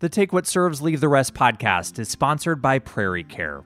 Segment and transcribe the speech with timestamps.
[0.00, 3.62] The Take What Serves, Leave the Rest podcast is sponsored by Prairie Care.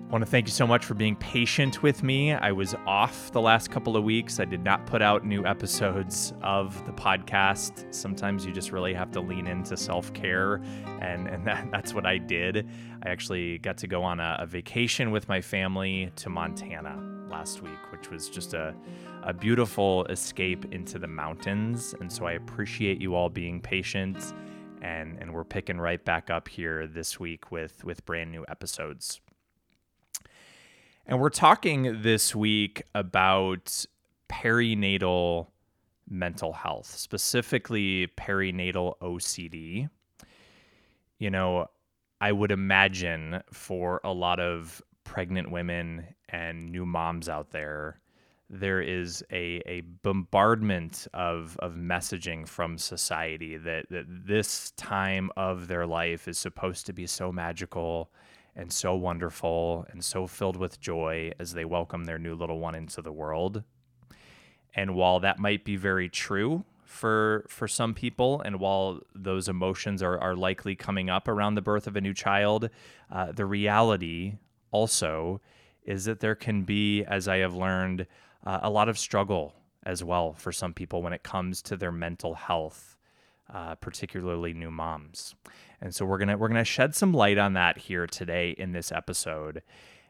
[0.07, 2.33] I want to thank you so much for being patient with me.
[2.33, 4.39] I was off the last couple of weeks.
[4.39, 7.91] I did not put out new episodes of the podcast.
[7.91, 10.61] Sometimes you just really have to lean into self care,
[11.01, 12.69] and, and that, that's what I did.
[13.03, 17.01] I actually got to go on a, a vacation with my family to Montana
[17.33, 18.75] last week, which was just a,
[19.23, 21.95] a beautiful escape into the mountains.
[21.99, 24.33] And so I appreciate you all being patient.
[24.83, 29.21] And, and we're picking right back up here this week with, with brand new episodes.
[31.05, 33.85] And we're talking this week about
[34.29, 35.47] perinatal
[36.09, 39.89] mental health, specifically perinatal OCD.
[41.19, 41.67] You know,
[42.21, 47.99] I would imagine for a lot of pregnant women and new moms out there,
[48.49, 55.67] there is a, a bombardment of, of messaging from society that, that this time of
[55.67, 58.09] their life is supposed to be so magical
[58.55, 62.75] and so wonderful and so filled with joy as they welcome their new little one
[62.75, 63.63] into the world.
[64.75, 70.03] And while that might be very true for for some people, and while those emotions
[70.03, 72.69] are, are likely coming up around the birth of a new child,
[73.11, 74.33] uh, the reality
[74.71, 75.41] also
[75.85, 78.07] is that there can be, as I have learned,
[78.45, 79.53] uh, a lot of struggle
[79.85, 82.92] as well for some people when it comes to their mental health,
[83.53, 85.35] uh, particularly new moms.
[85.79, 88.91] And so we're gonna we're gonna shed some light on that here today in this
[88.91, 89.61] episode,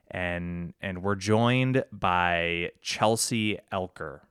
[0.09, 4.21] and and we're joined by Chelsea Elker.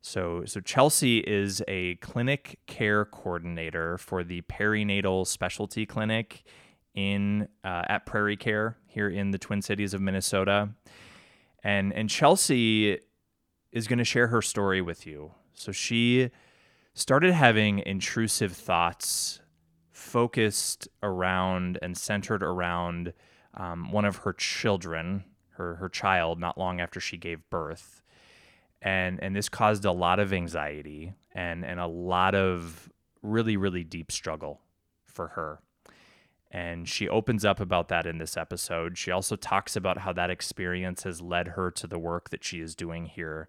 [0.00, 6.44] So so Chelsea is a clinic care coordinator for the perinatal specialty clinic
[6.94, 10.70] in uh, at Prairie Care here in the Twin Cities of Minnesota,
[11.62, 12.98] and and Chelsea
[13.72, 15.32] is going to share her story with you.
[15.52, 16.30] So she
[16.98, 19.40] started having intrusive thoughts
[19.92, 23.12] focused around and centered around
[23.54, 28.02] um, one of her children, her her child, not long after she gave birth,
[28.82, 32.90] and and this caused a lot of anxiety and and a lot of
[33.22, 34.60] really really deep struggle
[35.04, 35.60] for her.
[36.50, 38.96] And she opens up about that in this episode.
[38.98, 42.60] She also talks about how that experience has led her to the work that she
[42.60, 43.48] is doing here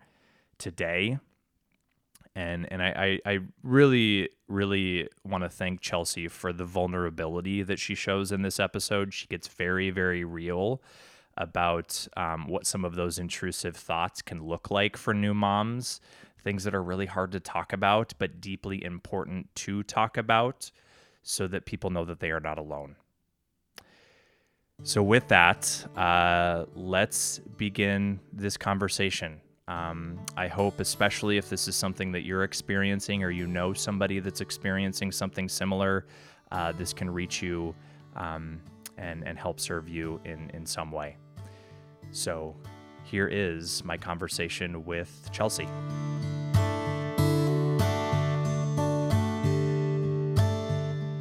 [0.58, 1.18] today
[2.36, 7.80] and and I, I, I really really want to thank Chelsea for the vulnerability that
[7.80, 9.14] she shows in this episode.
[9.14, 10.82] She gets very very real
[11.38, 16.02] about um, what some of those intrusive thoughts can look like for new moms,
[16.44, 20.72] things that are really hard to talk about but deeply important to talk about,
[21.24, 22.96] so that people know that they are not alone.
[24.84, 29.42] So with that, uh, let's begin this conversation.
[29.70, 34.20] Um, I hope, especially if this is something that you're experiencing or you know somebody
[34.20, 36.08] that's experiencing something similar,
[36.52, 37.76] uh, this can reach you
[38.16, 38.60] um,
[38.98, 41.18] and, and help serve you in, in some way.
[42.12, 42.56] So,
[43.04, 45.68] here is my conversation with Chelsea.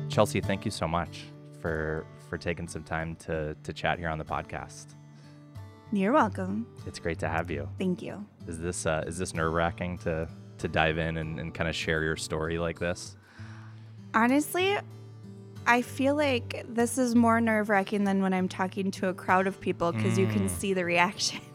[0.08, 1.24] Chelsea, thank you so much
[1.60, 4.97] for for taking some time to to chat here on the podcast.
[5.90, 6.66] You're welcome.
[6.86, 7.66] It's great to have you.
[7.78, 8.24] Thank you.
[8.46, 11.74] Is this uh, is this nerve wracking to to dive in and, and kind of
[11.74, 13.16] share your story like this?
[14.12, 14.76] Honestly,
[15.66, 19.46] I feel like this is more nerve wracking than when I'm talking to a crowd
[19.46, 20.18] of people because mm.
[20.18, 20.50] you can mm.
[20.50, 21.40] see the reaction.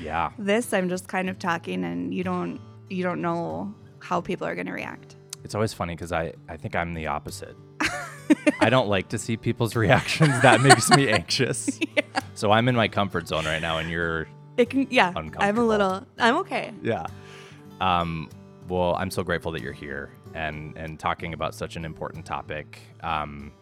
[0.00, 0.32] Yeah.
[0.38, 2.58] This I'm just kind of talking and you don't
[2.88, 5.14] you don't know how people are going to react.
[5.44, 7.54] It's always funny because I I think I'm the opposite.
[8.60, 10.40] I don't like to see people's reactions.
[10.42, 11.78] That makes me anxious.
[12.34, 14.26] So I'm in my comfort zone right now, and you're
[14.56, 15.12] It can, yeah.
[15.38, 16.72] I'm a little, I'm okay.
[16.82, 17.06] yeah.
[17.80, 18.30] Um,
[18.68, 22.80] well, I'm so grateful that you're here and and talking about such an important topic.
[23.02, 23.52] Um,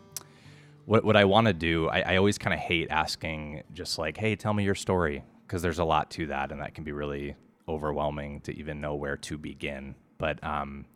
[0.87, 4.17] what what I want to do, I, I always kind of hate asking just like,
[4.17, 6.93] hey, tell me your story, because there's a lot to that, and that can be
[6.93, 7.35] really
[7.69, 9.95] overwhelming to even know where to begin.
[10.19, 10.87] But um,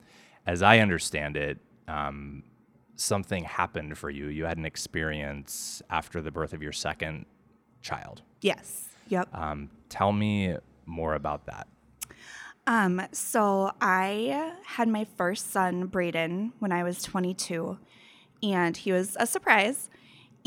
[0.47, 1.59] as I understand it,
[1.89, 2.45] um,
[2.97, 4.27] something happened for you.
[4.27, 7.27] You had an experience after the birth of your second
[7.83, 8.23] child.
[8.41, 8.89] Yes.
[9.09, 9.29] Yep.
[9.33, 10.57] Um, tell me
[10.87, 11.69] more about that.
[12.67, 17.79] Um, so I had my first son, Braden, when I was 22,
[18.43, 19.91] and he was a surprise.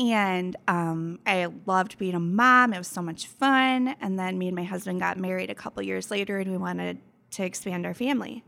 [0.00, 2.72] And um, I loved being a mom.
[2.72, 3.96] It was so much fun.
[4.00, 6.98] And then me and my husband got married a couple years later, and we wanted
[7.32, 8.44] to expand our family.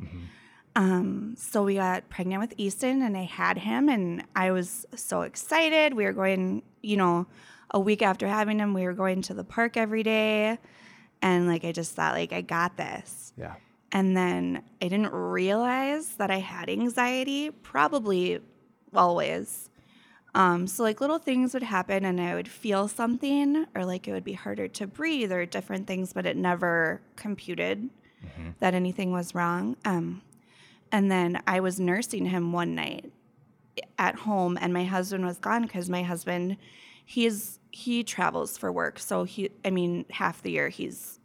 [0.76, 5.22] Um, so we got pregnant with Easton, and I had him, and I was so
[5.22, 5.94] excited.
[5.94, 7.26] We were going, you know,
[7.72, 10.58] a week after having him, we were going to the park every day,
[11.22, 13.32] and like I just thought, like I got this.
[13.36, 13.54] Yeah.
[13.92, 18.40] And then I didn't realize that I had anxiety, probably
[18.94, 19.68] always.
[20.32, 24.12] Um, so, like, little things would happen and I would feel something, or like it
[24.12, 27.90] would be harder to breathe, or different things, but it never computed
[28.60, 29.76] that anything was wrong.
[29.84, 30.22] Um,
[30.92, 33.12] and then I was nursing him one night
[33.98, 36.56] at home, and my husband was gone because my husband,
[37.04, 41.20] he's he travels for work, so he, I mean, half the year he's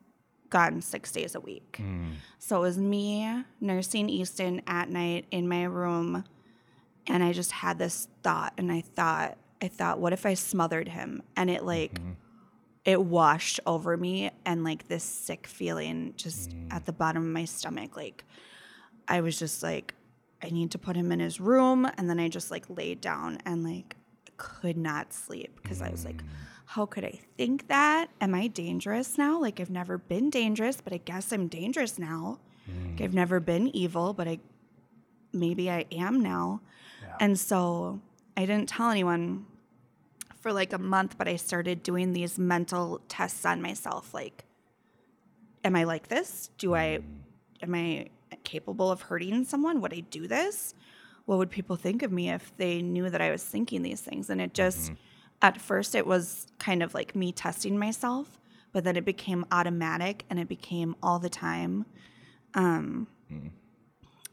[0.50, 1.80] gone six days a week.
[1.82, 2.14] Mm.
[2.38, 6.24] So it was me nursing Easton at night in my room,
[7.08, 10.88] and I just had this thought, and I thought, I thought, what if I smothered
[10.88, 11.24] him?
[11.36, 12.12] And it like, mm-hmm.
[12.84, 16.86] it washed over me, and like this sick feeling just at mm.
[16.86, 18.24] the bottom of my stomach, like
[19.08, 19.94] I was just like,
[20.44, 23.40] I need to put him in his room, and then I just like laid down
[23.46, 23.96] and like
[24.38, 26.28] could not sleep because I was like, mm.
[26.66, 28.10] how could I think that?
[28.22, 29.40] Am I dangerous now?
[29.40, 32.40] Like I've never been dangerous, but I guess I'm dangerous now.
[32.68, 33.16] Like, I've mm.
[33.16, 34.40] never been evil, but I
[35.32, 36.62] maybe I am now.
[37.20, 38.02] And so
[38.36, 39.46] I didn't tell anyone
[40.42, 44.44] for like a month, but I started doing these mental tests on myself like
[45.64, 46.52] am I like this?
[46.58, 47.04] Do I mm.
[47.64, 48.08] am I
[48.44, 49.82] capable of hurting someone?
[49.82, 50.74] Would I do this?
[51.26, 54.30] What would people think of me if they knew that I was thinking these things?
[54.30, 54.92] And it just
[55.42, 58.40] at first it was kind of like me testing myself,
[58.72, 61.86] but then it became automatic and it became all the time.
[62.54, 63.08] Um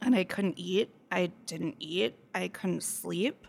[0.02, 0.90] and I couldn't eat.
[1.10, 2.16] I didn't eat.
[2.34, 3.46] I couldn't sleep.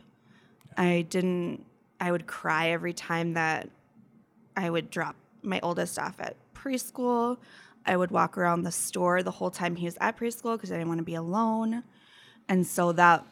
[0.77, 1.65] I didn't
[1.99, 3.69] I would cry every time that
[4.55, 7.37] I would drop my oldest off at preschool.
[7.85, 10.75] I would walk around the store the whole time he was at preschool because I
[10.75, 11.83] didn't want to be alone.
[12.47, 13.25] And so that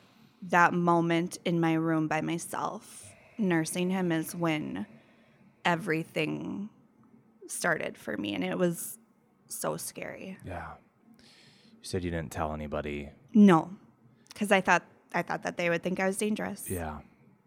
[0.43, 4.85] that moment in my room by myself nursing him is when
[5.63, 6.69] everything
[7.47, 8.97] started for me and it was
[9.47, 10.37] so scary.
[10.45, 10.71] Yeah.
[11.19, 13.09] You said you didn't tell anybody.
[13.33, 13.71] No.
[14.35, 14.83] Cuz I thought
[15.13, 16.69] I thought that they would think I was dangerous.
[16.69, 16.99] Yeah.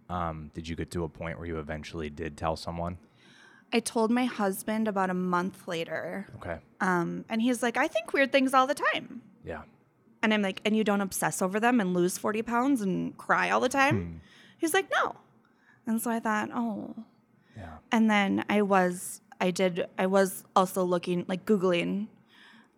[0.09, 2.99] Um, did you get to a point where you eventually did tell someone?
[3.75, 6.29] I told my husband about a month later.
[6.37, 6.59] Okay.
[6.81, 9.21] Um, and he's like, I think weird things all the time.
[9.45, 9.63] Yeah.
[10.23, 13.51] And I'm like, and you don't obsess over them and lose 40 pounds and cry
[13.51, 14.21] all the time?
[14.59, 15.17] He's like, no.
[15.87, 16.95] And so I thought, oh.
[17.57, 17.79] Yeah.
[17.93, 22.07] And then I was, I did, I was also looking, like Googling,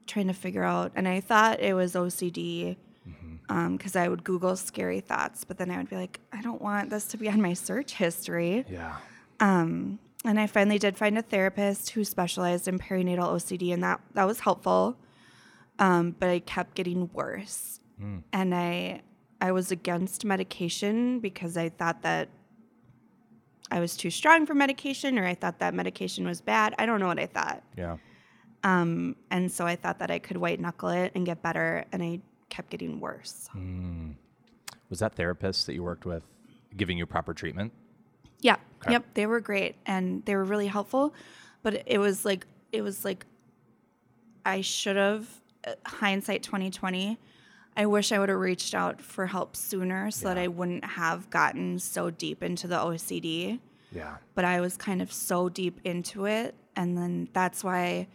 [0.06, 2.76] trying to figure out, and I thought it was OCD
[3.48, 6.90] because I would Google scary thoughts, but then I would be like, I don't want
[6.90, 8.64] this to be on my search history.
[8.68, 8.96] Yeah.
[9.38, 14.00] Um, and I finally did find a therapist who specialized in perinatal OCD, and that
[14.14, 14.96] that was helpful.
[15.78, 17.80] Um, but I kept getting worse,
[18.32, 19.02] and I
[19.40, 22.28] I was against medication because I thought that
[23.70, 26.74] I was too strong for medication, or I thought that medication was bad.
[26.78, 27.62] I don't know what I thought.
[27.76, 27.96] Yeah.
[28.64, 32.02] Um, and so I thought that I could white knuckle it and get better, and
[32.02, 33.48] I kept getting worse.
[34.88, 36.22] Was that therapist that you worked with
[36.76, 37.72] giving you proper treatment?
[38.40, 38.56] Yeah.
[38.86, 38.92] Okay.
[38.92, 39.04] Yep.
[39.14, 41.14] They were great and they were really helpful,
[41.62, 43.26] but it was like it was like
[44.44, 45.28] I should have
[45.66, 47.18] uh, hindsight 2020.
[47.76, 51.28] I wish I would have reached out for help sooner so that I wouldn't have
[51.28, 53.60] gotten so deep into the OCD.
[53.92, 54.16] Yeah.
[54.34, 58.08] But I was kind of so deep into it, and then that's why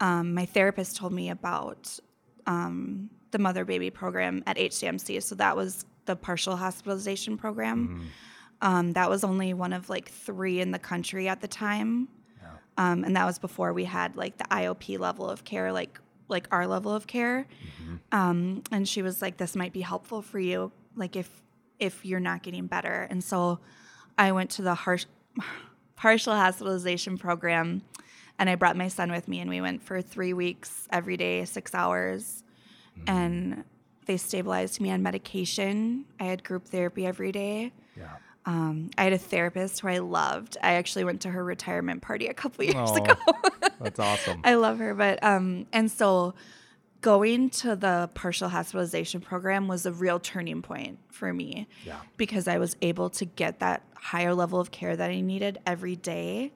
[0.00, 1.98] um, my therapist told me about
[2.46, 5.22] um, the mother baby program at HCMC.
[5.22, 8.08] So that was the partial hospitalization program.
[8.62, 12.08] Um, that was only one of like three in the country at the time,
[12.78, 16.46] um, and that was before we had like the IOP level of care, like like
[16.50, 17.46] our level of care.
[18.12, 21.42] Um, and she was like, "This might be helpful for you, like if
[21.82, 23.08] if you're not getting better.
[23.10, 23.58] And so
[24.16, 25.06] I went to the harsh,
[25.96, 27.82] partial hospitalization program
[28.38, 31.44] and I brought my son with me and we went for three weeks every day,
[31.44, 32.44] six hours.
[33.06, 33.64] And
[34.06, 36.04] they stabilized me on medication.
[36.20, 37.72] I had group therapy every day.
[37.96, 38.16] Yeah.
[38.44, 40.56] Um, I had a therapist who I loved.
[40.62, 43.14] I actually went to her retirement party a couple years ago.
[43.80, 44.40] That's awesome.
[44.44, 46.34] I love her, but um, and so
[47.00, 51.98] going to the partial hospitalization program was a real turning point for me Yeah.
[52.16, 55.96] because I was able to get that higher level of care that I needed every
[55.96, 56.52] day.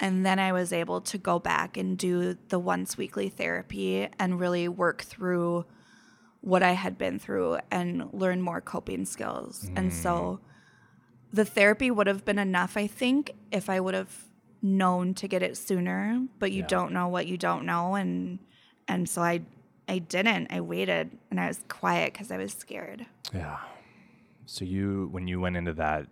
[0.00, 4.40] And then I was able to go back and do the once weekly therapy and
[4.40, 5.66] really work through
[6.40, 9.70] what I had been through and learn more coping skills.
[9.76, 10.40] And so
[11.34, 14.24] the therapy would have been enough, I think, if I would have
[14.62, 16.68] known to get it sooner, but you Yeah.
[16.68, 18.38] don't know what you don't know and
[18.88, 19.40] and so I
[19.88, 20.46] I didn't.
[20.50, 23.04] I waited and I was quiet cuz I was scared.
[23.34, 23.58] Yeah.
[24.46, 26.06] So you, when you went into that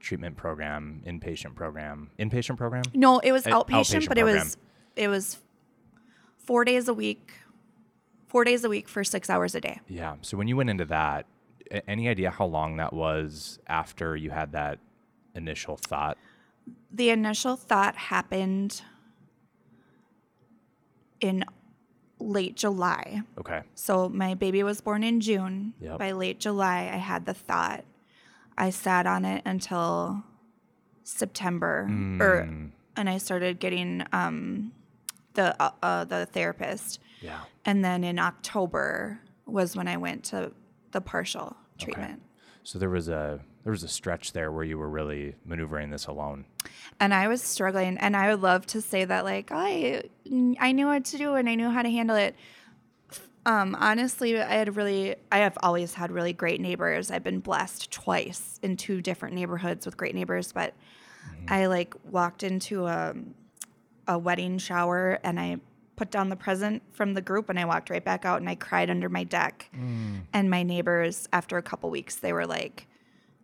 [0.00, 4.56] treatment program, inpatient program, inpatient program, No, it was Uh, outpatient, outpatient but it was
[4.96, 5.38] it was
[6.38, 7.32] 4 days a week.
[8.28, 9.80] 4 days a week for 6 hours a day.
[9.88, 10.16] yeah.
[10.22, 11.26] So when you went into that,
[11.88, 14.78] any idea how long that was after you had that
[15.34, 16.16] initial thought?
[16.92, 18.82] The initial thought happened
[21.20, 21.44] in
[22.18, 23.22] late July.
[23.38, 23.62] Okay.
[23.74, 25.74] So my baby was born in June.
[25.80, 25.98] Yep.
[25.98, 27.84] By late July, I had the thought.
[28.56, 30.22] I sat on it until
[31.02, 31.88] September,
[32.20, 34.72] or Mm, and I started getting um,
[35.34, 37.40] the uh, uh, the therapist, yeah.
[37.64, 40.52] and then in October was when I went to
[40.94, 42.22] the partial treatment.
[42.62, 46.06] So there was a there was a stretch there where you were really maneuvering this
[46.06, 46.46] alone.
[47.00, 47.98] and I was struggling.
[47.98, 50.04] And I would love to say that like I
[50.58, 52.34] I knew what to do and I knew how to handle it.
[53.46, 57.10] Um, honestly, I had really I have always had really great neighbors.
[57.10, 60.72] I've been blessed twice in two different neighborhoods with great neighbors, but
[61.48, 63.14] I like walked into a
[64.06, 65.58] a wedding shower and I
[65.96, 68.54] put down the present from the group and I walked right back out and I
[68.54, 69.70] cried under my deck.
[69.76, 70.22] Mm.
[70.32, 72.86] And my neighbors, after a couple weeks, they were like,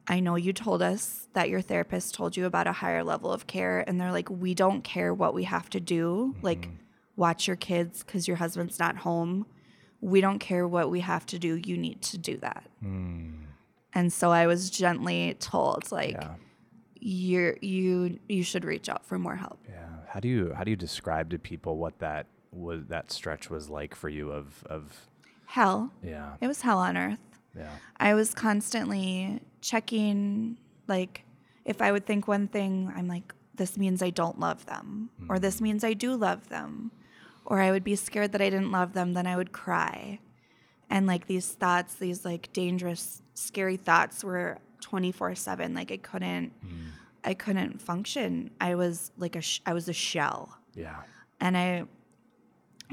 [0.09, 3.47] I know you told us that your therapist told you about a higher level of
[3.47, 3.85] care.
[3.87, 6.35] And they're like, we don't care what we have to do.
[6.35, 6.47] Mm-hmm.
[6.47, 6.69] Like,
[7.16, 9.47] watch your kids because your husband's not home.
[10.00, 11.57] We don't care what we have to do.
[11.57, 12.64] You need to do that.
[12.85, 13.45] Mm.
[13.92, 16.35] And so I was gently told, like, Yeah.
[17.00, 19.59] you're you you should reach out for more help.
[19.69, 19.87] Yeah.
[20.09, 23.69] How do you how do you describe to people what that was that stretch was
[23.69, 25.09] like for you of of
[25.50, 25.90] Hell.
[26.00, 26.35] yeah.
[26.40, 27.19] It was hell on earth.
[27.59, 27.71] Yeah.
[27.97, 31.25] I was constantly checking, like,
[31.64, 35.40] if I would think one thing, I'm like, this means I don't love them, or
[35.40, 35.62] this mm.
[35.62, 36.92] means I do love them,
[37.45, 40.21] or I would be scared that I didn't love them, then I would cry.
[40.88, 45.75] And like these thoughts, these like dangerous, scary thoughts were 24 7.
[45.75, 46.90] Like I couldn't, mm.
[47.25, 48.52] I couldn't function.
[48.61, 50.57] I was like a, sh- I was a shell.
[50.75, 50.97] Yeah.
[51.40, 51.85] And I,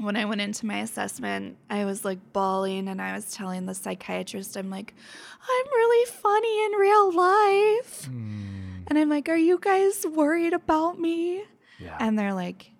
[0.00, 3.74] when I went into my assessment, I was like bawling and I was telling the
[3.74, 4.94] psychiatrist, I'm like,
[5.42, 8.06] I'm really funny in real life.
[8.08, 11.42] And I'm like, Are you guys worried about me?
[11.78, 11.96] Yeah.
[12.00, 12.70] And they're like,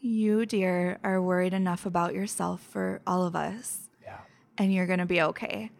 [0.00, 4.18] You, dear, are worried enough about yourself for all of us, yeah.
[4.58, 5.70] and you're going to be okay.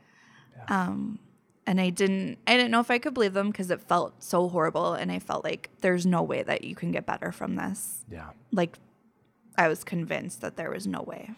[0.69, 1.19] Um,
[1.67, 4.49] and I didn't, I didn't know if I could believe them because it felt so
[4.49, 8.05] horrible, and I felt like there's no way that you can get better from this
[8.11, 8.31] Yeah.
[8.53, 8.77] like
[9.61, 11.29] I was convinced that there was no way.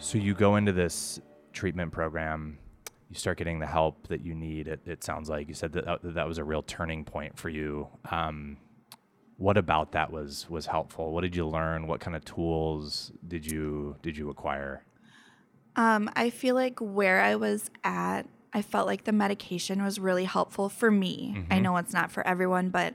[0.00, 1.20] So you go into this
[1.52, 2.58] treatment program,
[3.08, 4.66] you start getting the help that you need.
[4.66, 7.50] It, it sounds like you said that that that was a real turning point for
[7.50, 7.86] you.
[8.10, 8.56] Um,
[9.36, 11.12] what about that was was helpful?
[11.12, 11.86] What did you learn?
[11.86, 14.84] What kind of tools did you did you acquire?
[15.76, 20.24] Um, I feel like where I was at, I felt like the medication was really
[20.24, 21.44] helpful for me.
[21.50, 22.94] I know it's not for everyone, but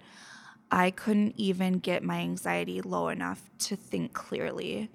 [0.71, 4.89] I couldn't even get my anxiety low enough to think clearly.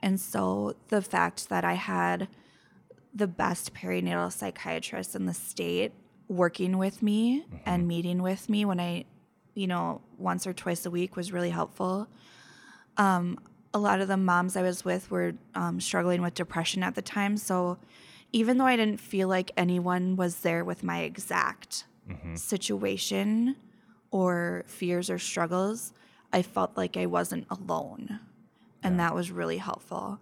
[0.00, 2.28] And so the fact that I had
[3.14, 5.92] the best perinatal psychiatrist in the state
[6.28, 9.04] working with me and meeting with me when I,
[9.54, 12.08] you know, once or twice a week was really helpful.
[12.96, 13.38] Um,
[13.74, 17.02] a lot of the moms I was with were um, struggling with depression at the
[17.02, 17.36] time.
[17.36, 17.78] So
[18.36, 22.34] even though I didn't feel like anyone was there with my exact mm-hmm.
[22.34, 23.56] situation
[24.10, 25.94] or fears or struggles,
[26.34, 28.20] I felt like I wasn't alone.
[28.82, 30.20] And that was really helpful.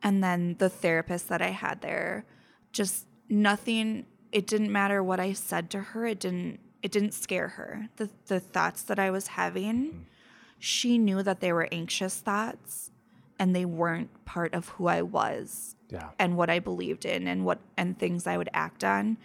[0.00, 2.24] And then the therapist that I had there,
[2.70, 7.48] just nothing, it didn't matter what I said to her, it didn't it didn't scare
[7.48, 7.88] her.
[7.96, 9.98] The the thoughts that I was having, mm-hmm.
[10.60, 12.92] she knew that they were anxious thoughts
[13.40, 16.10] and they weren't part of who I was Yeah.
[16.18, 19.18] and what I believed in and what and things I would act on.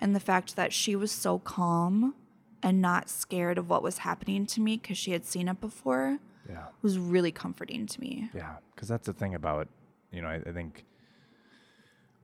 [0.00, 2.14] And the fact that she was so calm
[2.62, 6.18] and not scared of what was happening to me because she had seen it before
[6.48, 6.66] Yeah.
[6.82, 8.28] was really comforting to me.
[8.34, 9.68] Yeah, because that's the thing about
[10.12, 10.84] you know I, I think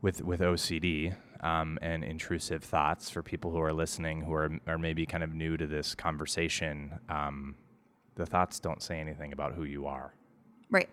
[0.02, 4.78] with with OCD um, and intrusive thoughts for people who are listening who are are
[4.78, 6.98] maybe kind of new to this conversation.
[7.08, 7.54] Um,
[8.16, 10.12] the thoughts don't say anything about who you are.
[10.70, 10.88] Right.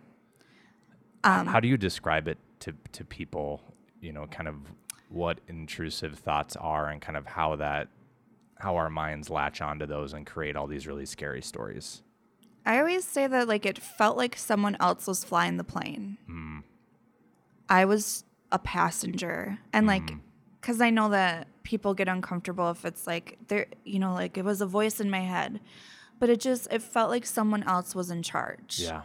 [1.24, 3.62] Um, How do you describe it to to people?
[4.02, 4.56] You know, kind of
[5.10, 7.88] what intrusive thoughts are and kind of how that
[8.58, 12.02] how our minds latch onto those and create all these really scary stories.
[12.66, 16.18] I always say that like it felt like someone else was flying the plane.
[16.30, 16.64] Mm.
[17.70, 20.20] I was a passenger, and like, mm.
[20.62, 24.46] because I know that people get uncomfortable if it's like there, you know, like it
[24.46, 25.60] was a voice in my head,
[26.20, 28.80] but it just it felt like someone else was in charge.
[28.80, 29.04] Yeah.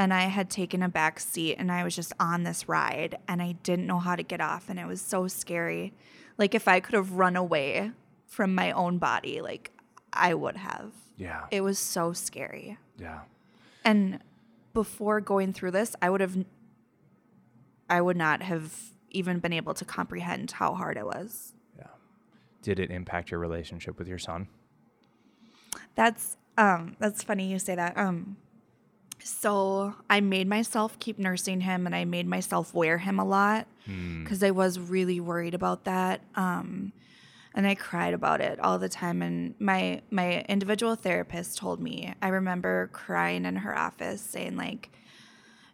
[0.00, 3.42] And I had taken a back seat and I was just on this ride and
[3.42, 5.92] I didn't know how to get off and it was so scary.
[6.38, 7.92] Like if I could have run away
[8.26, 9.72] from my own body, like
[10.10, 10.92] I would have.
[11.18, 11.44] Yeah.
[11.50, 12.78] It was so scary.
[12.98, 13.20] yeah.
[13.84, 14.20] And
[14.72, 16.46] before going through this, I would have
[17.90, 18.74] I would not have
[19.10, 21.52] even been able to comprehend how hard it was.
[21.76, 21.88] Yeah.
[22.62, 24.48] Did it impact your relationship with your son?
[25.94, 27.98] That's um that's funny you say that.
[27.98, 28.38] Um
[29.22, 33.66] so I made myself keep nursing him and I made myself wear him a lot
[34.22, 36.20] because I was really worried about that.
[36.34, 36.92] Um
[37.52, 42.14] and I cried about it all the time and my my individual therapist told me
[42.22, 44.90] I remember crying in her office saying like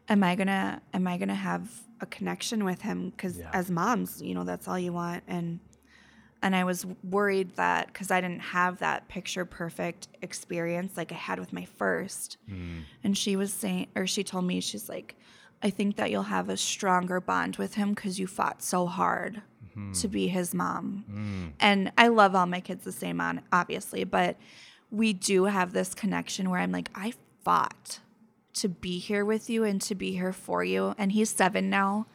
[0.09, 1.69] am I to am I to have
[2.01, 3.51] a connection with him cuz Yeah.
[3.53, 5.61] as moms, you know, that's all you want and
[6.43, 11.17] and I was worried that because I didn't have that picture perfect experience like I
[11.17, 12.37] had with my first.
[12.51, 12.83] Mm.
[13.03, 15.17] And she was saying, or she told me, she's like,
[15.63, 19.43] I think that you'll have a stronger bond with him because you fought so hard
[19.71, 19.93] mm-hmm.
[19.93, 21.05] to be his mom.
[21.11, 21.53] Mm.
[21.59, 24.37] And I love all my kids the same, on obviously, but
[24.91, 28.01] we do have this connection where I'm like, I fought
[28.55, 30.95] to be here with you and to be here for you.
[30.99, 32.07] And he's seven now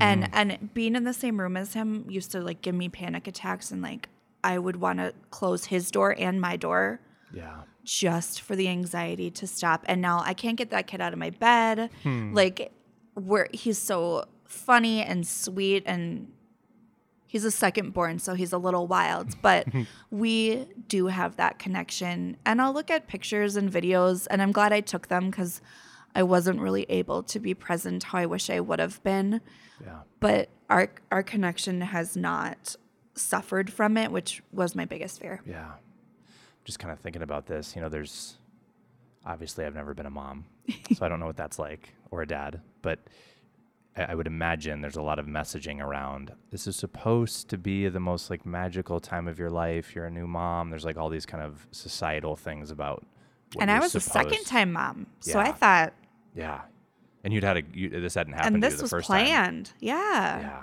[0.00, 0.34] and mm-hmm.
[0.34, 3.70] and being in the same room as him used to like give me panic attacks
[3.70, 4.08] and like
[4.44, 7.00] i would want to close his door and my door
[7.32, 7.62] Yeah.
[7.84, 9.84] just for the anxiety to stop.
[9.86, 11.90] And now i can't get that kid out of my bed.
[12.02, 12.34] Hmm.
[12.34, 12.72] Like
[13.14, 16.30] where he's so funny and sweet and
[17.26, 19.28] he's a second born so he's a little wild.
[19.42, 19.66] But
[20.10, 22.36] we do have that connection.
[22.44, 25.60] And i'll look at pictures and videos and i'm glad i took them because
[26.14, 29.40] i wasn't really able to be present how i wish i would have been
[29.84, 30.00] Yeah.
[30.20, 32.76] but our our connection has not
[33.14, 35.42] suffered from it, which was my biggest fear.
[35.46, 35.72] Yeah.
[36.64, 38.38] Just kind of thinking about this, you know, there's
[39.26, 40.46] obviously I've never been a mom,
[40.94, 43.00] so I don't know what that's like or a dad, but
[43.94, 47.88] I, I would imagine there's a lot of messaging around this is supposed to be
[47.90, 49.94] the most like magical time of your life.
[49.94, 50.70] You're a new mom.
[50.70, 53.04] There's like all these kind of societal things about.
[53.60, 55.92] and I was a second time mom, so I thought,
[56.34, 56.62] Yeah.
[57.24, 59.26] And you'd had a you, this hadn't happened and this the was first time.
[59.26, 59.72] planned.
[59.80, 60.40] Yeah.
[60.40, 60.62] Yeah.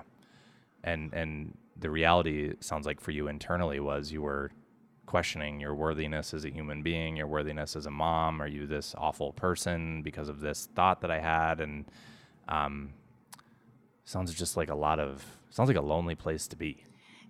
[0.83, 4.51] And and the reality sounds like for you internally was you were
[5.05, 8.41] questioning your worthiness as a human being, your worthiness as a mom.
[8.41, 11.61] Are you this awful person because of this thought that I had?
[11.61, 11.85] And
[12.47, 12.91] um,
[14.03, 16.83] sounds just like a lot of sounds like a lonely place to be.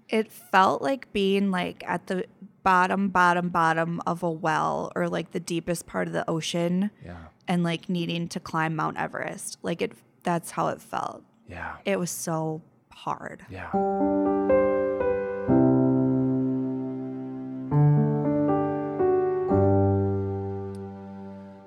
[0.10, 2.25] It felt like being like at the
[2.63, 7.17] bottom, bottom, bottom of a well or like the deepest part of the ocean Yeah.
[7.48, 9.58] and like needing to climb Mount Everest.
[9.62, 9.93] Like it
[10.24, 11.24] that's how it felt.
[11.48, 11.78] Yeah.
[11.86, 13.43] It was so hard.
[13.50, 13.69] Yeah.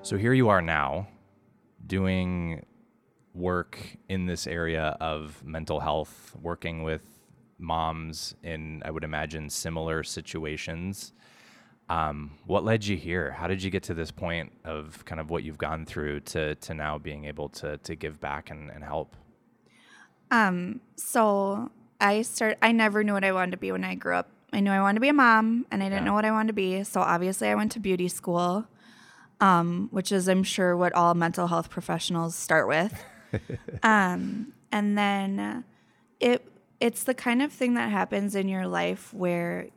[0.05, 1.07] So here you are now
[1.87, 2.65] doing
[3.35, 3.79] work
[4.09, 7.12] in this area of mental health, working with
[7.63, 11.13] moms in, I would imagine, similar situations.
[11.89, 13.33] Um, what led you here?
[13.33, 16.55] How did you get to this point of kind of what you've gone through to,
[16.57, 19.15] to now being able to, to give back and, and help?
[20.31, 21.71] Um, so
[22.01, 24.29] I start I never knew what I wanted to be when I grew up.
[24.53, 26.05] I knew I wanted to be a mom and I didn't Yeah.
[26.07, 26.83] know what I wanted to be.
[26.85, 28.67] So obviously I went to beauty school.
[29.41, 32.95] Um, which is I'm sure what all mental health professionals start with.
[33.83, 35.65] um, and then
[36.21, 36.47] it
[36.87, 39.69] it's the kind of thing that happens in your life where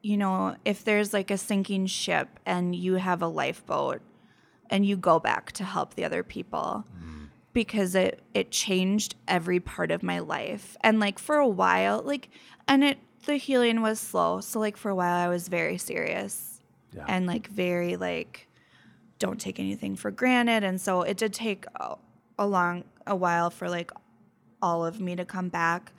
[0.00, 4.02] you know, if there's like a sinking ship and you have a lifeboat
[4.68, 6.84] and you go back to help the other people
[7.54, 10.76] because it it changed every part of my life.
[10.82, 12.28] And like for a while, like
[12.68, 14.40] and it the healing was slow.
[14.42, 16.60] So like for a while I was very serious
[16.92, 17.06] Yeah.
[17.08, 18.46] and like very like
[19.18, 20.64] don't take anything for granted.
[20.64, 21.96] And so it did take a,
[22.38, 23.90] a long a while for like
[24.60, 25.92] all of me to come back.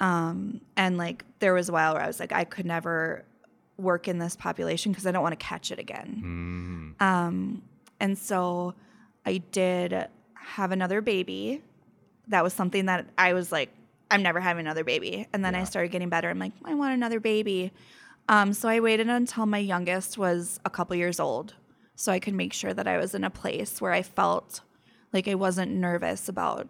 [0.00, 3.24] Um, and like there was a while where I was like, I could never
[3.78, 6.94] work in this population because I don't want to catch it again.
[7.00, 7.04] Mm.
[7.04, 7.62] Um,
[8.00, 8.74] and so
[9.24, 11.62] I did have another baby.
[12.28, 13.70] That was something that I was like,
[14.10, 15.26] I'm never having another baby.
[15.32, 16.30] And then I started getting better.
[16.30, 17.72] I'm like, I want another baby.
[18.28, 21.54] Um, so I waited until my youngest was a couple years old
[21.96, 24.60] so I could make sure that I was in a place where I felt
[25.12, 26.68] like I wasn't nervous about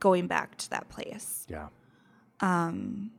[0.00, 1.68] going back to that place Yeah.
[2.40, 3.10] Um,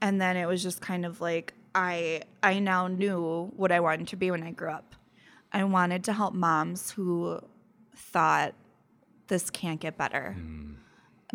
[0.00, 4.08] and then it was just kind of like I I now knew what I wanted
[4.08, 4.94] to be when I grew up.
[5.52, 7.40] I wanted to help moms who
[7.94, 8.54] thought
[9.28, 10.72] this can't get better hmm.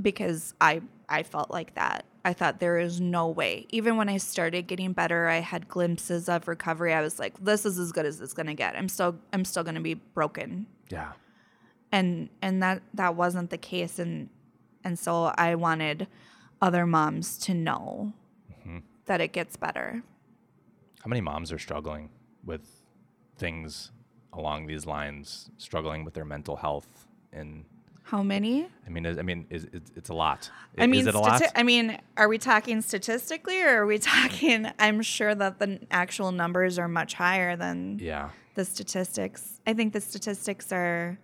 [0.01, 2.05] because I I felt like that.
[2.23, 3.67] I thought there is no way.
[3.69, 6.91] Even when I started getting better, I had glimpses of recovery.
[6.91, 8.75] I was like, this is as good as it's going to get.
[8.75, 10.65] I'm still I'm still going to be broken.
[10.89, 11.11] Yeah.
[11.91, 14.29] And and that that wasn't the case and
[14.83, 16.07] and so I wanted
[16.61, 18.13] other moms to know
[18.51, 18.79] mm-hmm.
[19.05, 20.03] that it gets better.
[21.03, 22.09] How many moms are struggling
[22.43, 22.67] with
[23.37, 23.91] things
[24.33, 27.07] along these lines, struggling with their mental health?
[27.31, 27.65] And
[28.03, 28.67] How many?
[28.85, 30.49] I mean, is, I mean, is, is it's a lot.
[30.77, 31.41] I mean, is it a lot?
[31.55, 34.67] I mean, are we talking statistically, or are we talking?
[34.79, 38.29] I'm sure that the actual numbers are much higher than yeah.
[38.55, 39.61] the statistics.
[39.67, 41.19] I think the statistics are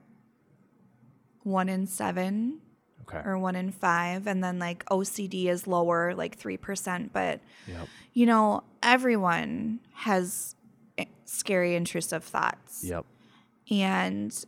[1.43, 2.61] one in seven
[3.01, 3.21] Okay.
[3.25, 7.11] or one in five, and then like OCD is lower, like three percent.
[7.13, 7.87] But Yep.
[8.13, 10.55] you know, everyone has
[11.25, 12.83] scary, intrusive thoughts.
[12.83, 13.05] Yep.
[13.69, 14.45] and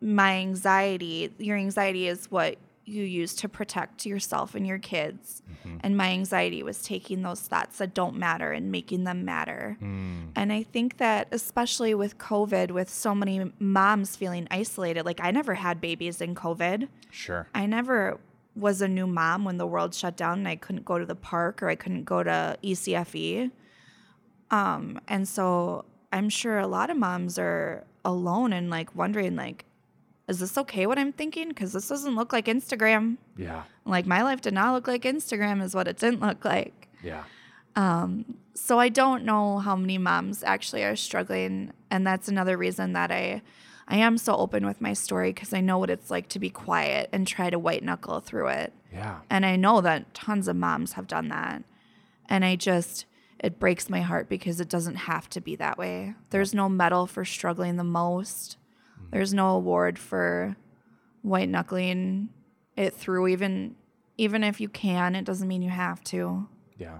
[0.00, 2.56] my anxiety your anxiety is what
[2.88, 5.42] you use to protect yourself and your kids.
[5.82, 9.76] And my anxiety was taking those thoughts that don't matter and making them matter.
[9.82, 10.30] Mm.
[10.34, 15.30] and i think that especially with covid with so many moms feeling isolated like i
[15.30, 16.88] never had babies in covid.
[17.10, 17.46] Sure.
[17.54, 18.18] i never
[18.56, 21.14] was a new mom when the world shut down and i couldn't go to the
[21.14, 23.50] park or i couldn't go to ecfe
[24.50, 29.64] um, and so i'm sure a lot of moms are alone and like wondering like
[30.28, 33.62] is this okay what i'm thinking because this doesn't look like instagram Yeah.
[33.84, 37.24] like my life did not look like instagram is what it didn't look like Yeah.
[37.76, 42.92] Um, so I don't know how many moms actually are struggling, and that's another reason
[42.94, 43.42] that I
[43.86, 46.50] I am so open with my story because I know what it's like to be
[46.50, 48.72] quiet and try to white knuckle through it.
[48.92, 49.20] Yeah.
[49.30, 51.62] And I know that tons of moms have done that.
[52.28, 53.06] And I just
[53.38, 56.14] it breaks my heart because it doesn't have to be that way.
[56.30, 58.56] There's no medal for struggling the most.
[59.10, 60.56] There's no award for
[61.22, 62.30] white knuckling
[62.76, 63.74] it through even
[64.18, 66.48] even if you can, it doesn't mean you have to.
[66.76, 66.98] Yeah.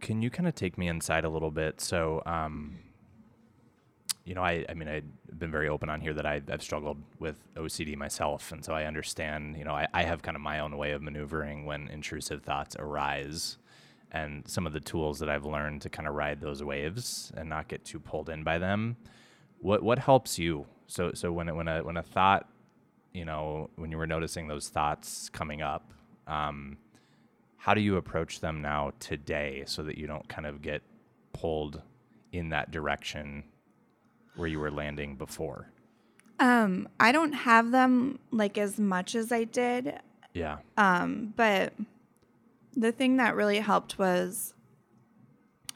[0.00, 1.78] Can you kind of take me inside a little bit?
[1.80, 2.78] So, um,
[4.24, 7.02] you know, I, I mean, I've been very open on here that I, I've struggled
[7.18, 8.50] with OCD myself.
[8.50, 11.02] And so I understand, you know, I, I have kind of my own way of
[11.02, 13.58] maneuvering when intrusive thoughts arise
[14.10, 17.48] and some of the tools that I've learned to kind of ride those waves and
[17.48, 18.96] not get too pulled in by them.
[19.60, 20.66] What, what helps you?
[20.86, 22.48] So, so when, it, when a, when a thought,
[23.12, 25.92] you know, when you were noticing those thoughts coming up,
[26.26, 26.78] um,
[27.56, 30.82] how do you approach them now today so that you don't kind of get
[31.32, 31.82] pulled
[32.32, 33.44] in that direction
[34.36, 35.68] where you were landing before?
[36.38, 40.00] Um, I don't have them like as much as I did,
[40.32, 40.58] Yeah.
[40.78, 41.74] um, but
[42.74, 44.54] the thing that really helped was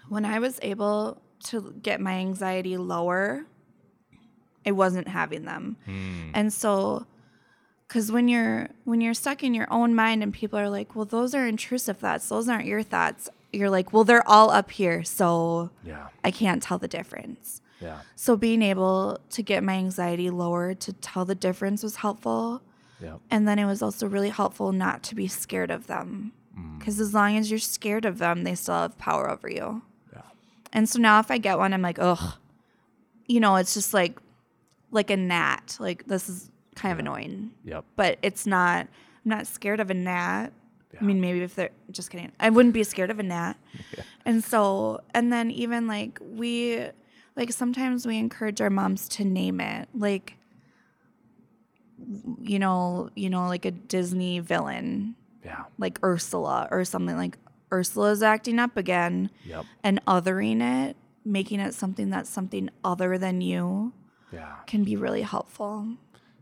[0.09, 3.45] when I was able to get my anxiety lower,
[4.67, 5.77] I wasn't having them.
[5.87, 6.31] Mm.
[6.35, 7.07] And so
[7.89, 11.05] cuz when you're when you're stuck in your own mind and people are like, "Well,
[11.05, 12.29] those are intrusive thoughts.
[12.29, 16.09] Those aren't your thoughts." You're like, "Well, they're all up here, so Yeah.
[16.25, 17.99] I can't tell the difference." Yeah.
[18.17, 22.63] So being able to get my anxiety lower to tell the difference was helpful.
[23.01, 23.21] Yep.
[23.31, 26.33] And then it was also really helpful not to be scared of them.
[26.79, 29.83] Because as long as you're scared of them, they still have power over you.
[30.13, 30.23] Yeah.
[30.73, 32.35] And so now if I get one, I'm like, ugh.
[33.27, 34.19] You know, it's just like
[34.95, 35.77] like a gnat.
[35.79, 37.51] Like this is kind of annoying.
[37.65, 37.85] Yep.
[37.97, 38.87] But it's not
[39.25, 40.53] I'm not scared of a gnat.
[40.93, 41.01] Yeah.
[41.01, 42.33] I mean maybe if they're just kidding.
[42.41, 43.57] I wouldn't be scared of a gnat.
[43.97, 44.05] Yeah.
[44.25, 46.87] And so and then even like we
[47.37, 49.89] like sometimes we encourage our moms to name it.
[49.95, 50.37] Like
[52.43, 55.65] you know, you know, like a Disney villain, Yeah.
[55.79, 57.39] like Ursula or something like
[57.73, 59.65] Ursula's acting up again Yep.
[59.83, 63.93] and othering it, making it something that's something other than you
[64.35, 64.57] Yeah.
[64.67, 65.87] can be really helpful.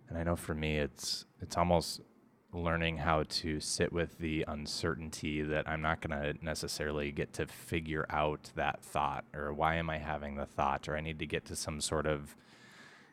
[0.09, 2.00] And I know for me, it's it's almost
[2.52, 7.46] learning how to sit with the uncertainty that I'm not going to necessarily get to
[7.46, 11.26] figure out that thought or why am I having the thought or I need to
[11.26, 12.37] get to some sort of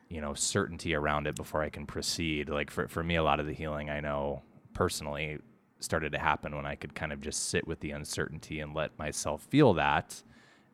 [0.09, 2.49] you know certainty around it before I can proceed.
[2.49, 4.41] Like for for me, a lot of the healing I know
[4.73, 5.39] personally
[5.79, 8.97] started to happen when I could kind of just sit with the uncertainty and let
[8.99, 10.21] myself feel that,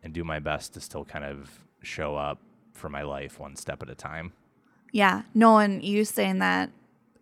[0.02, 2.40] and do my best to still kind of show up
[2.76, 4.34] for my life one step at a time.
[4.92, 5.24] Yeah.
[5.34, 6.70] No, and you saying that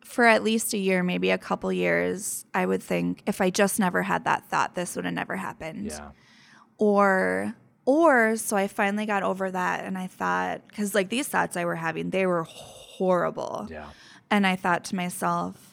[0.04, 3.80] for at least a year, maybe a couple years, I would think if I just
[3.80, 5.86] never had that thought, this would have never happened.
[5.86, 6.10] Yeah.
[6.78, 11.56] Or, or so I finally got over that and I thought, because like these thoughts
[11.56, 13.68] I were having, they were horrible.
[13.72, 13.88] Yeah.
[14.30, 15.73] And I thought to myself,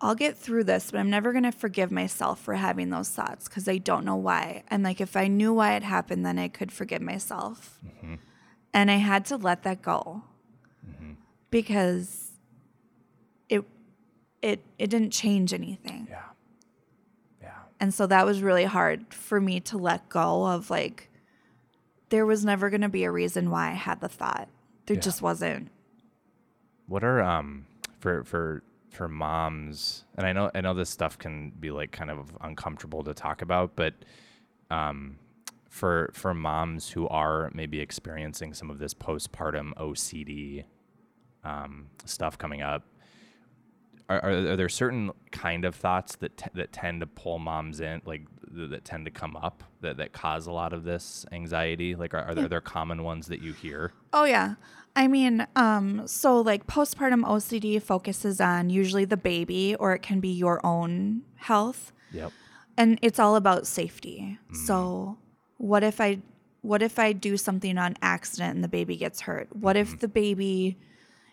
[0.00, 3.48] I'll get through this, but I'm never going to forgive myself for having those thoughts
[3.48, 4.62] because I don't know why.
[4.68, 7.78] And like if I knew why it happened, then I could forgive myself.
[8.74, 10.22] And I had to let that go
[11.50, 12.32] because
[13.48, 13.64] it
[14.42, 16.06] it it didn't change anything.
[16.10, 16.22] Yeah.
[17.40, 17.54] Yeah.
[17.80, 21.08] And so that was really hard for me to let go of like
[22.10, 24.48] there was never going to be a reason why I had the thought.
[24.86, 25.00] There Yeah.
[25.02, 25.70] just wasn't.
[26.86, 27.66] What are um
[27.98, 28.62] for for
[28.96, 30.04] for moms?
[30.16, 33.42] And I know I know this stuff can be like kind of uncomfortable to talk
[33.42, 33.94] about, but
[34.70, 35.18] um
[35.76, 40.64] for for moms who are maybe experiencing some of this postpartum OCD
[41.44, 42.84] um, stuff coming up,
[44.08, 47.80] are, are, are there certain kind of thoughts that t- that tend to pull moms
[47.80, 48.22] in, like
[48.54, 51.94] th- that tend to come up that, that cause a lot of this anxiety?
[51.94, 53.92] Like, are, are there, are there common ones that you hear?
[54.12, 54.54] Oh yeah.
[54.94, 60.20] I mean, um, so like postpartum OCD focuses on usually the baby or it can
[60.20, 61.92] be your own health.
[62.12, 62.32] Yep.
[62.78, 64.38] And it's all about safety.
[64.66, 65.18] So
[65.58, 66.18] what if I
[66.62, 69.54] what if I do something on accident and the baby gets hurt?
[69.54, 70.76] What if the baby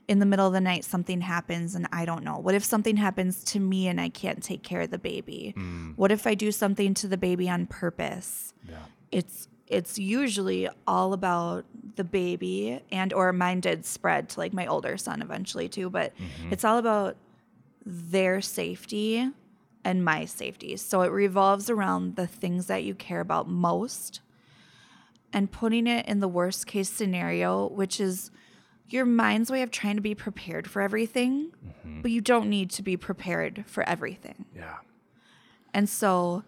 [0.08, 2.38] in the middle of the night something happens and I don't know?
[2.38, 5.54] What if something happens to me and I can't take care of the baby?
[5.58, 5.98] Mm.
[5.98, 8.54] What if I do something to the baby on purpose?
[8.68, 8.78] Yeah.
[9.12, 14.68] it's it's usually all about the baby and or mine did spread to like my
[14.68, 16.52] older son eventually too but mm-hmm.
[16.52, 17.16] it's all about
[17.86, 19.30] their safety
[19.84, 24.22] and my safety so it revolves around the things that you care about most
[25.32, 28.32] and putting it in the worst case scenario which is
[28.94, 31.52] your mind's way of trying to be prepared for everything
[32.02, 34.78] but you don't need to be prepared for everything Yeah.
[35.74, 36.44] and so,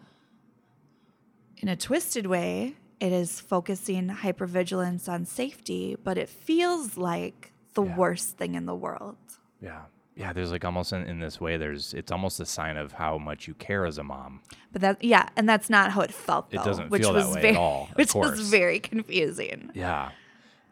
[1.58, 7.84] in a twisted way, it is focusing hypervigilance on safety, but it feels like the
[7.84, 7.96] Yeah.
[7.96, 9.18] worst thing in the world.
[9.62, 9.84] Yeah.
[10.16, 13.18] Yeah, there's like almost in, in this way, there's it's almost a sign of how
[13.18, 14.42] much you care as a mom.
[14.72, 16.54] But that, yeah, and that's not how it felt.
[16.54, 18.32] It doesn't which feel that was way at all, which course.
[18.32, 19.72] was very confusing.
[19.74, 20.12] Yeah.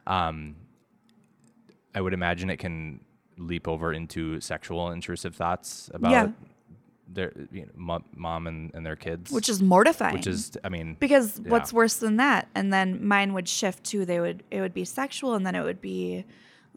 [0.08, 0.56] Um,
[1.96, 3.00] I would imagine it can
[3.38, 6.28] leap over into sexual intrusive thoughts about Yeah.
[7.08, 10.16] their you know, mo- mom and, and their kids, Which is mortifying.
[10.16, 11.50] which is, I mean, because yeah.
[11.50, 12.48] what's worse than that?
[12.56, 14.06] And then mine would shift too.
[14.06, 16.26] They would it would be sexual, and then it would be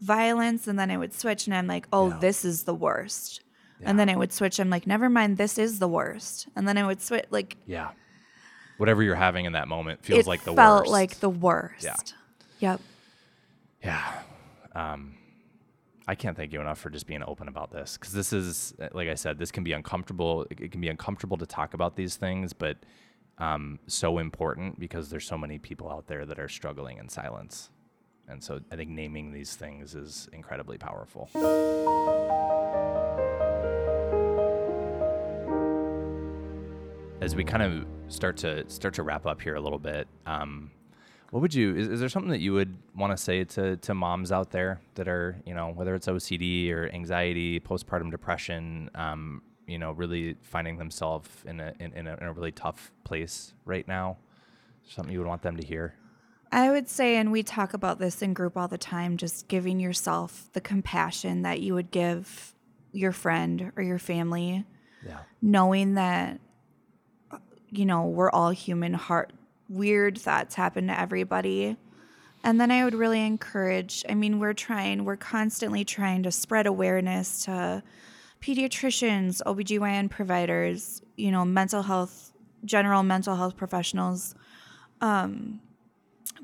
[0.00, 2.18] violence, and then it would switch, and I'm like, oh, Yeah.
[2.18, 3.42] this is the worst.
[3.83, 4.59] And then it would switch.
[4.59, 6.48] I'm like, never mind, this is the worst.
[6.57, 7.26] And then it would switch.
[7.31, 7.90] Like yeah,
[8.79, 10.85] whatever you're having in that moment feels it like the felt worst.
[10.87, 11.85] Felt like the worst.
[11.85, 11.96] Yeah.
[12.61, 12.81] Yep.
[13.85, 14.12] Yeah.
[14.77, 15.15] Um,
[16.07, 18.89] I can't thank you enough for just being open about this because this is, uh,
[18.93, 20.47] like I said, this can be uncomfortable.
[20.51, 22.77] It it can be uncomfortable to talk about these things, but
[23.39, 27.71] um, so important because there's so many people out there that are struggling in silence.
[28.29, 31.31] And so I think naming these things is incredibly powerful.
[37.23, 40.71] As we kind of start to start to wrap up here a little bit, um,
[41.31, 41.75] what would you?
[41.77, 44.81] Is, is there something that you would want to say to to moms out there
[44.95, 50.37] that are you know whether it's OCD or anxiety, postpartum depression, um, you know, really
[50.43, 54.17] finding themselves in a in, in, a in a really tough place right now?
[54.89, 55.95] Something you would want them to hear?
[56.53, 59.81] I would say, and we talk about this in group all the time, just giving
[59.81, 62.55] yourself the compassion that you would give
[62.93, 64.65] your friend or your family,
[65.05, 65.19] Yeah.
[65.43, 66.41] knowing that,
[67.33, 69.33] uh, you know, we're all human, heart,
[69.68, 71.76] weird thoughts happen to everybody.
[72.44, 76.66] And then I would really encourage, I mean, we're trying, we're constantly trying to spread
[76.66, 77.83] awareness to
[78.40, 82.33] pediatricians, OBGYN providers, you know, mental health,
[82.64, 84.35] general mental health professionals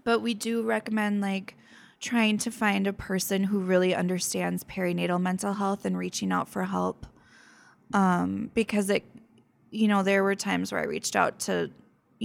[0.04, 1.56] but we do recommend like
[2.00, 6.64] trying to find a person who really understands perinatal mental health and reaching out for
[6.64, 7.06] help
[7.94, 9.04] um, because it
[9.70, 11.70] you know there were times where i reached out to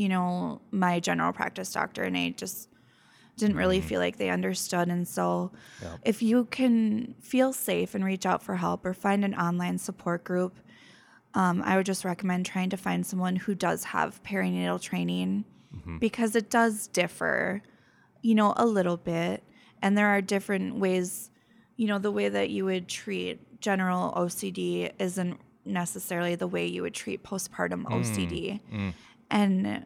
[0.02, 2.70] you know my general practice doctor and i just
[3.40, 5.96] didn't really feel like they understood and so Yeah.
[6.12, 10.24] if you can feel safe and reach out for help or find an online support
[10.24, 10.54] group
[11.42, 15.46] um, i would just recommend trying to find someone who does have perinatal training
[16.00, 17.62] because it does differ,
[18.22, 19.44] you know, a little bit.
[19.82, 21.30] And there are different ways,
[21.76, 26.82] you know, the way that you would treat general OCD isn't necessarily the way you
[26.82, 28.60] would treat postpartum OCD.
[28.74, 28.94] mm.
[29.30, 29.86] And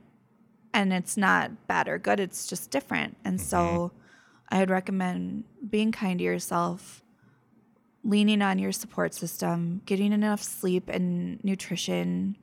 [0.73, 3.17] and it's not bad or good, it's just different.
[3.25, 3.91] And so
[4.49, 7.03] I would recommend being kind to yourself,
[8.03, 12.37] leaning on your support system, getting enough sleep and nutrition.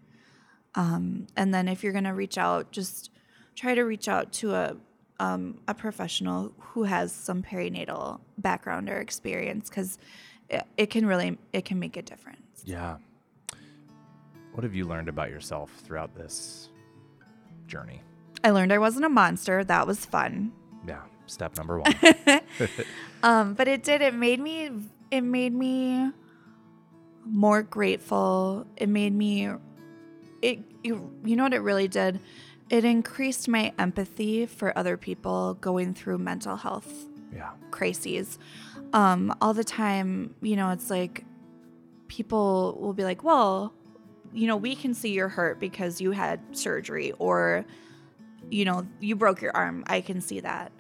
[0.74, 3.10] Um, and then if you're going to reach out, just
[3.54, 4.76] try to reach out to a
[5.20, 9.98] um, a professional who has some perinatal background or experience because
[10.48, 12.62] it, it can really it can make a difference.
[12.64, 12.98] Yeah.
[14.52, 16.70] What have you learned about yourself throughout this
[17.68, 18.02] journey?
[18.42, 19.62] I learned I wasn't a monster.
[19.64, 20.52] That was fun.
[20.86, 21.02] Yeah.
[21.26, 21.94] Step number one.
[23.22, 24.00] Um, but it did.
[24.00, 24.70] It made me.
[25.10, 26.12] It made me
[27.24, 28.66] more grateful.
[28.76, 29.48] It made me.
[30.42, 30.60] It.
[30.84, 32.20] You, you know what it really did.
[32.70, 37.50] It increased my empathy for other people going through mental health yeah.
[37.70, 38.38] crises.
[38.92, 41.24] Um, all the time, you know, it's like
[42.08, 43.72] people will be like, well,
[44.32, 47.64] you know, we can see you're hurt because you had surgery or,
[48.50, 49.84] you know, you broke your arm.
[49.86, 50.72] I can see that.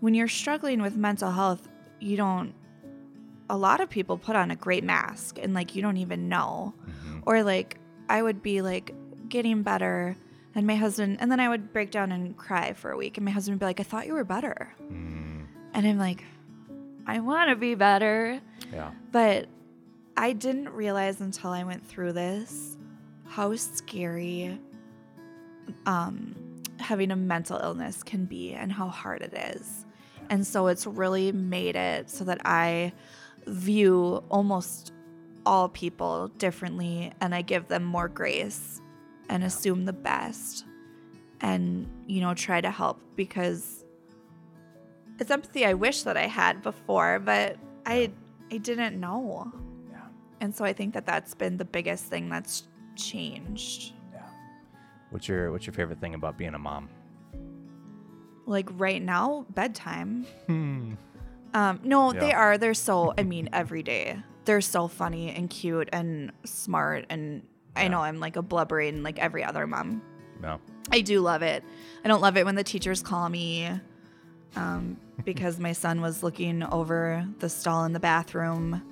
[0.00, 1.68] When you're struggling with mental health,
[2.00, 2.54] you don't,
[3.50, 6.74] a lot of people put on a great mask and like you don't even know.
[7.06, 7.22] Mhm.
[7.26, 7.78] Or like
[8.08, 8.94] I would be like
[9.28, 10.16] getting better
[10.54, 13.24] and my husband, and then I would break down and cry for a week and
[13.24, 14.74] my husband would be like, I thought you were better.
[14.92, 16.24] Mm, And I'm like,
[17.06, 18.40] I want to be better.
[18.72, 18.90] yeah.
[19.10, 19.46] But
[20.16, 22.76] I didn't realize until I went through this
[23.32, 24.58] how scary
[25.86, 26.34] um,
[26.78, 29.86] having a mental illness can be and how hard it is.
[30.28, 32.92] And so it's really made it so that I
[33.46, 34.92] view almost
[35.46, 38.82] all people differently and I give them more grace
[39.30, 40.66] and assume the best
[41.40, 43.86] and, you know, try to help because
[45.18, 48.12] it's empathy I wish that I had before, but I
[48.50, 49.50] I didn't know.
[49.90, 50.00] Yeah.
[50.42, 52.64] And so I think that that's been the biggest thing that's
[52.96, 53.92] changed.
[54.12, 54.22] Yeah.
[55.10, 56.88] What's your What's your favorite thing about being a mom?
[58.46, 60.26] Like right now, bedtime.
[60.46, 60.94] Hmm.
[61.54, 62.56] Um, no, they are.
[62.58, 63.12] They're so.
[63.16, 67.06] I mean, every day they're so funny and cute and smart.
[67.10, 67.42] And
[67.76, 70.02] I know I'm like a blubbering like every other mom.
[70.40, 70.60] No.
[70.90, 71.62] I do love it.
[72.04, 73.70] I don't love it when the teachers call me
[74.56, 78.82] um, because my son was looking over the stall in the bathroom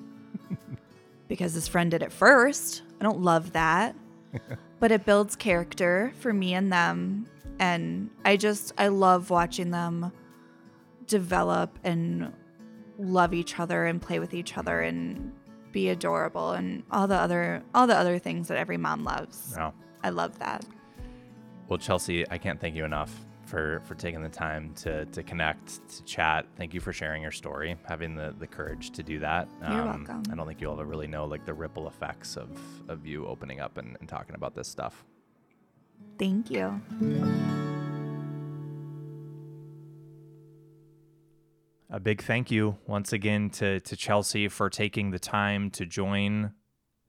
[1.28, 2.82] because his friend did it first.
[3.00, 3.96] I don't love that.
[4.80, 7.26] but it builds character for me and them.
[7.58, 10.12] And I just, I love watching them
[11.06, 12.32] develop and
[12.98, 15.32] love each other and play with each other and
[15.72, 19.54] be adorable and all the other all the other things that every mom loves.
[20.02, 20.64] I love that.
[21.68, 25.88] Well, Chelsea, I can't thank you enough for for taking the time to to connect,
[25.88, 26.46] to chat.
[26.56, 29.48] Thank you for sharing your story, having the the courage to do that.
[29.62, 30.22] Um, You're welcome.
[30.30, 32.48] I don't think you'll ever really know like the ripple effects of
[32.88, 35.04] of you opening up and, and talking about this stuff.
[36.18, 36.80] Thank you.
[41.90, 46.52] A big thank you once again to to Chelsea for taking the time to join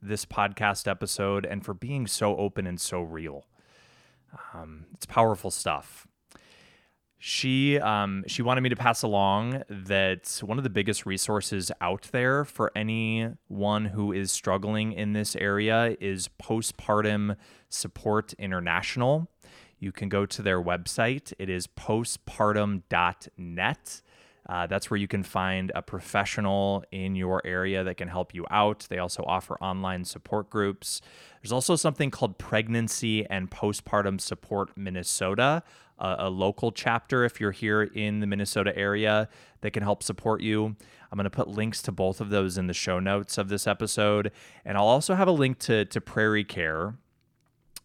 [0.01, 3.45] this podcast episode and for being so open and so real.
[4.55, 6.07] Um, it's powerful stuff.
[7.23, 12.09] She um, she wanted me to pass along that one of the biggest resources out
[12.11, 17.35] there for anyone who is struggling in this area is Postpartum
[17.69, 19.29] Support International.
[19.77, 21.31] You can go to their website.
[21.37, 24.01] It is postpartum.net.
[24.49, 28.47] Uh, that's where you can find a professional in your area that can help you
[28.49, 28.87] out.
[28.89, 31.01] They also offer online support groups.
[31.41, 35.61] There's also something called Pregnancy and Postpartum Support Minnesota,
[36.01, 39.29] a, a local chapter if you're here in the Minnesota area
[39.61, 40.65] that can help support you.
[40.65, 43.67] I'm going to put links to both of those in the show notes of this
[43.67, 44.31] episode.
[44.65, 46.95] And I'll also have a link to, to PrairieCare.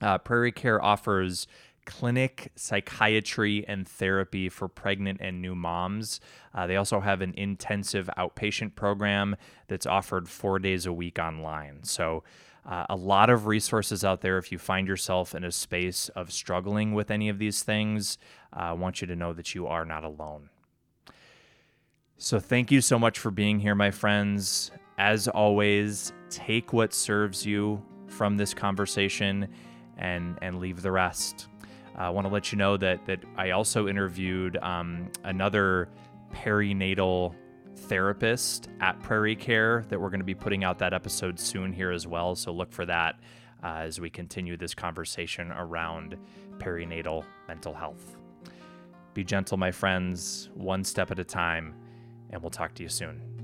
[0.01, 1.47] Uh, PrairieCare offers
[1.87, 6.21] clinic psychiatry and therapy for pregnant and new moms.
[6.53, 9.37] Uh, they also have an intensive outpatient program
[9.69, 11.85] that's offered four days a week online.
[11.85, 12.25] So,
[12.67, 16.33] uh, a lot of resources out there if you find yourself in a space of
[16.33, 18.19] struggling with any of these things.
[18.53, 20.51] Uh, I want you to know that you are not alone.
[22.19, 24.71] So, thank you so much for being here, my friends.
[24.99, 29.49] As always, take what serves you from this conversation
[29.99, 31.49] and, and leave the rest.
[31.95, 35.89] I want to let you know that, that I also interviewed um, another
[36.35, 37.35] perinatal
[37.77, 42.07] therapist at PrairieCare that we're going to be putting out that episode soon here as
[42.07, 42.35] well.
[42.35, 43.21] So, look for that
[43.63, 46.17] uh, as we continue this conversation around
[46.59, 48.17] perinatal mental health.
[49.15, 51.75] Be gentle, my friends, one step at a time,
[52.31, 53.36] and we'll talk to you soon.